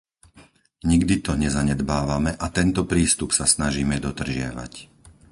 Nikdy 0.91 1.15
to 1.25 1.31
nezanedbávame 1.43 2.31
a 2.33 2.47
tento 2.57 2.81
prístup 2.93 3.29
sa 3.37 3.45
snažíme 3.55 3.95
dodržiavať. 4.07 4.73